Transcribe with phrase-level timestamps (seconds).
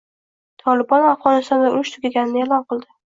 [0.61, 2.89] “Tolibon” Afg‘onistonda urush tugaganini e’lon qildi